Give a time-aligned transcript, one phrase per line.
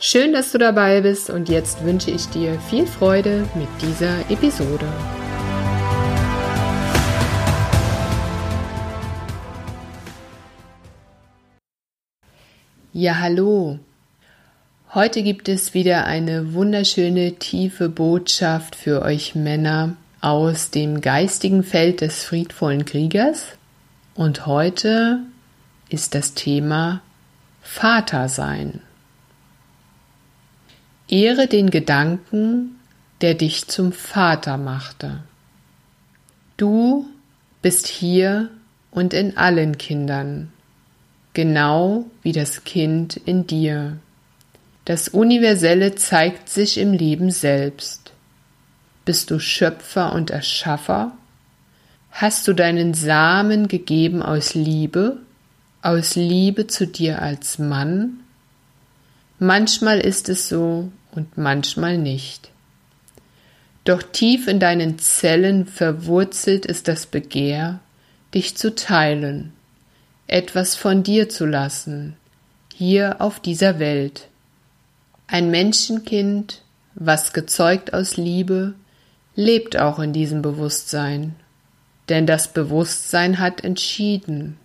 [0.00, 4.86] Schön, dass du dabei bist und jetzt wünsche ich dir viel Freude mit dieser Episode.
[12.92, 13.80] Ja, hallo.
[14.94, 22.02] Heute gibt es wieder eine wunderschöne tiefe Botschaft für euch Männer aus dem geistigen Feld
[22.02, 23.46] des friedvollen Kriegers.
[24.14, 25.24] Und heute
[25.88, 27.00] ist das Thema
[27.62, 28.80] Vater sein.
[31.08, 32.78] Ehre den Gedanken,
[33.20, 35.20] der dich zum Vater machte.
[36.56, 37.06] Du
[37.62, 38.50] bist hier
[38.90, 40.52] und in allen Kindern,
[41.32, 43.98] genau wie das Kind in dir.
[44.84, 48.12] Das Universelle zeigt sich im Leben selbst.
[49.04, 51.12] Bist du Schöpfer und Erschaffer?
[52.10, 55.18] Hast du deinen Samen gegeben aus Liebe,
[55.80, 58.20] aus Liebe zu dir als Mann?
[59.38, 62.50] Manchmal ist es so, und manchmal nicht.
[63.84, 67.80] Doch tief in deinen Zellen verwurzelt ist das Begehr,
[68.34, 69.52] dich zu teilen,
[70.26, 72.16] etwas von dir zu lassen,
[72.74, 74.28] hier auf dieser Welt.
[75.26, 76.62] Ein Menschenkind,
[76.94, 78.74] was gezeugt aus Liebe,
[79.34, 81.36] lebt auch in diesem Bewusstsein,
[82.08, 84.58] denn das Bewusstsein hat entschieden.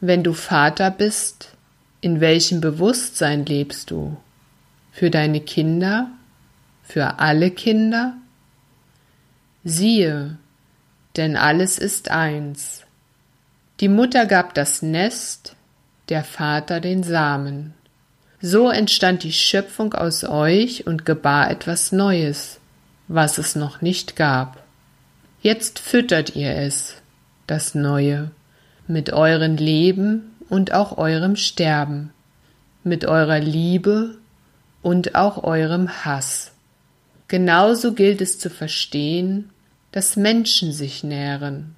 [0.00, 1.52] Wenn du Vater bist,
[2.00, 4.16] in welchem Bewusstsein lebst du?
[4.96, 6.08] Für deine Kinder,
[6.82, 8.14] für alle Kinder?
[9.62, 10.38] Siehe,
[11.16, 12.84] denn alles ist eins.
[13.80, 15.54] Die Mutter gab das Nest,
[16.08, 17.74] der Vater den Samen.
[18.40, 22.58] So entstand die Schöpfung aus euch und gebar etwas Neues,
[23.06, 24.64] was es noch nicht gab.
[25.42, 26.94] Jetzt füttert ihr es,
[27.46, 28.30] das Neue,
[28.86, 32.14] mit euren Leben und auch eurem Sterben,
[32.82, 34.16] mit eurer Liebe
[34.86, 36.52] und auch eurem Hass.
[37.26, 39.50] Genauso gilt es zu verstehen,
[39.90, 41.74] dass Menschen sich nähren.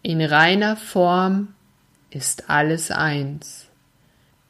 [0.00, 1.54] In reiner Form
[2.10, 3.66] ist alles eins.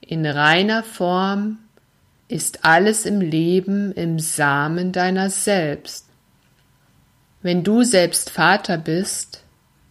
[0.03, 1.57] In reiner Form
[2.29, 6.05] ist alles im Leben im Samen deiner selbst.
[7.41, 9.43] Wenn du selbst Vater bist,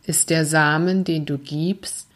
[0.06, 2.08] ist der Samen, den du gibst,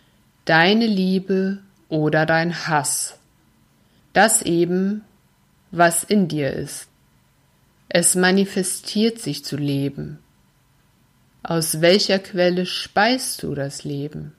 [0.45, 1.57] deine Liebe
[1.89, 3.17] oder dein Hass.
[4.13, 5.01] Das eben
[5.71, 6.87] was in dir ist.
[7.89, 10.19] Es manifestiert sich zu Leben.
[11.43, 14.33] Aus welcher Quelle speist du das Leben?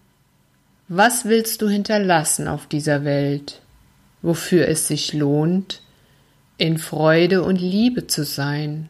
[0.89, 3.61] Was willst du hinterlassen auf dieser Welt,
[4.23, 5.83] wofür es sich lohnt,
[6.57, 8.89] in Freude und Liebe zu sein?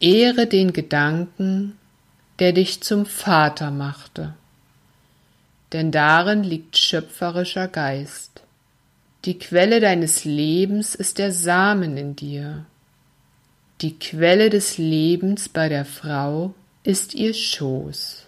[0.00, 1.76] Ehre den Gedanken,
[2.38, 4.34] der dich zum Vater machte,
[5.72, 8.42] denn darin liegt schöpferischer Geist.
[9.28, 12.64] Die Quelle deines Lebens ist der Samen in dir.
[13.82, 18.24] Die Quelle des Lebens bei der Frau ist ihr Schoß.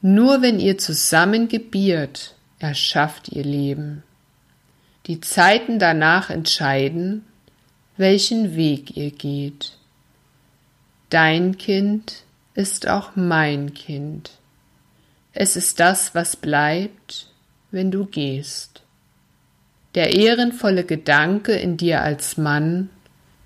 [0.00, 4.02] Nur wenn ihr zusammen gebiert, erschafft ihr Leben.
[5.04, 7.26] Die Zeiten danach entscheiden,
[7.98, 9.76] welchen Weg ihr geht.
[11.10, 12.22] Dein Kind
[12.54, 14.30] ist auch mein Kind.
[15.34, 17.30] Es ist das, was bleibt,
[17.70, 18.80] wenn du gehst
[19.94, 22.90] der ehrenvolle Gedanke in dir als Mann,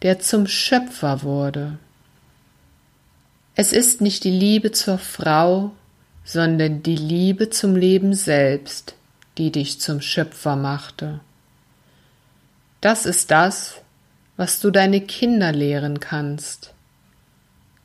[0.02, 1.78] der zum Schöpfer wurde.
[3.54, 5.72] Es ist nicht die Liebe zur Frau,
[6.24, 8.94] sondern die Liebe zum Leben selbst,
[9.38, 11.20] die dich zum Schöpfer machte.
[12.80, 13.76] Das ist das,
[14.36, 16.74] was du deine Kinder lehren kannst.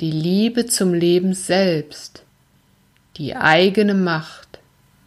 [0.02, 2.24] Die Liebe zum Leben selbst,
[3.18, 4.60] die eigene Macht,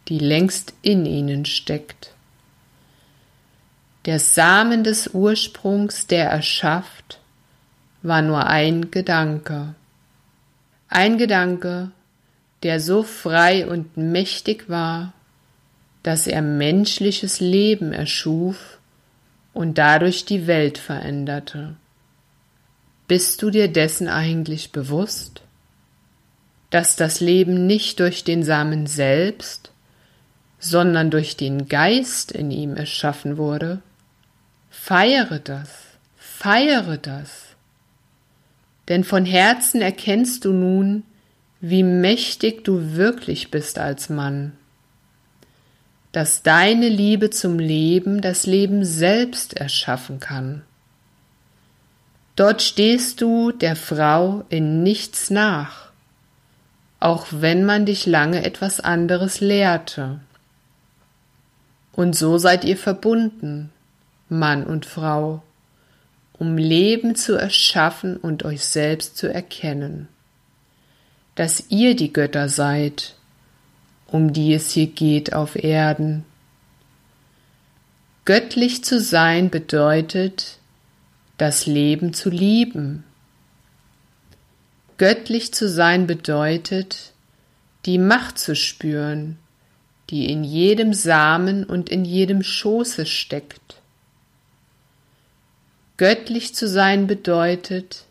[0.07, 2.12] die längst in ihnen steckt
[4.05, 7.19] der Samen des Ursprungs, der erschafft,
[8.01, 9.75] war nur ein Gedanke.
[10.89, 11.91] Ein Gedanke,
[12.63, 15.13] der so frei und mächtig war,
[16.03, 18.79] dass er menschliches Leben erschuf
[19.53, 21.75] und dadurch die Welt veränderte.
[23.07, 25.41] Bist du dir dessen eigentlich bewusst?
[26.69, 29.71] Dass das Leben nicht durch den Samen selbst,
[30.59, 33.81] sondern durch den Geist in ihm erschaffen wurde?
[34.75, 35.69] Feiere das,
[36.17, 37.55] feiere das.
[38.89, 41.03] denn von Herzen erkennst du nun,
[41.61, 44.51] wie mächtig du wirklich bist als Mann,
[46.11, 50.63] dass deine Liebe zum Leben das Leben selbst erschaffen kann.
[52.35, 55.91] Dort stehst du der Frau in nichts nach,
[56.99, 60.19] auch wenn man dich lange etwas anderes lehrte.
[61.93, 63.72] Und so seid ihr verbunden,
[64.39, 65.41] Mann und Frau,
[66.33, 70.07] um Leben zu erschaffen und euch selbst zu erkennen,
[71.35, 73.15] dass ihr die Götter seid,
[74.07, 76.25] um die es hier geht auf Erden.
[78.25, 80.59] Göttlich zu sein bedeutet,
[81.37, 83.03] das Leben zu lieben.
[84.97, 87.13] Göttlich zu sein bedeutet,
[87.85, 89.37] die Macht zu spüren,
[90.09, 93.81] die in jedem Samen und in jedem Schoße steckt.
[95.97, 98.05] Göttlich zu sein bedeutet,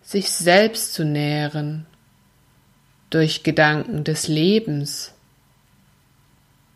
[0.00, 1.86] sich selbst zu nähren
[3.10, 5.12] durch Gedanken des Lebens.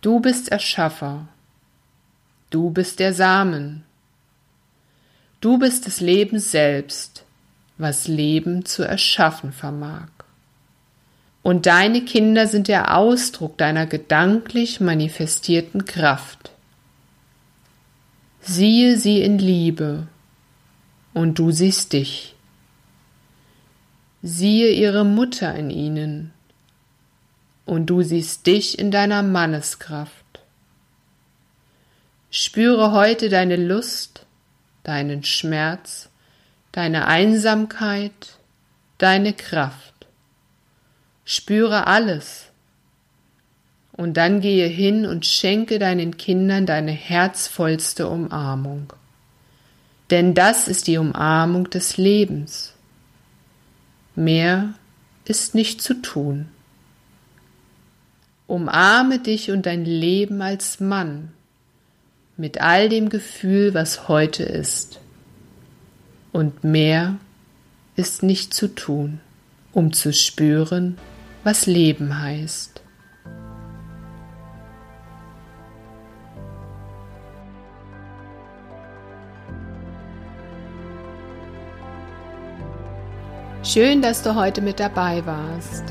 [0.00, 1.28] Du bist Erschaffer,
[2.50, 3.84] du bist der Samen,
[5.40, 7.24] du bist des Lebens selbst,
[7.78, 10.08] was Leben zu erschaffen vermag.
[11.42, 16.50] Und deine Kinder sind der Ausdruck deiner gedanklich manifestierten Kraft.
[18.40, 20.08] Siehe sie in Liebe
[21.14, 22.34] und du siehst dich.
[24.22, 26.32] Siehe ihre Mutter in ihnen,
[27.66, 30.12] und du siehst dich in deiner Manneskraft.
[32.30, 34.26] Spüre heute deine Lust,
[34.82, 36.10] deinen Schmerz,
[36.72, 38.38] deine Einsamkeit,
[38.98, 39.94] deine Kraft.
[41.24, 42.50] Spüre alles.
[43.92, 48.92] Und dann gehe hin und schenke deinen Kindern deine herzvollste Umarmung
[50.10, 52.74] denn das ist die Umarmung des Lebens.
[54.14, 54.74] Mehr
[55.24, 56.46] ist nicht zu tun.
[58.46, 61.32] Umarme dich und dein Leben als Mann
[62.36, 65.00] mit all dem Gefühl, was heute ist.
[66.32, 67.16] Und mehr
[67.96, 69.20] ist nicht zu tun,
[69.72, 70.98] um zu spüren,
[71.44, 72.83] was Leben heißt.
[83.74, 85.82] Schön, dass du heute mit dabei warst.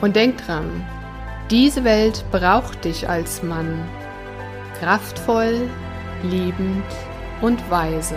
[0.00, 0.82] Und denk dran,
[1.50, 3.86] diese Welt braucht dich als Mann.
[4.80, 5.68] Kraftvoll,
[6.22, 6.86] liebend
[7.42, 8.14] und weise.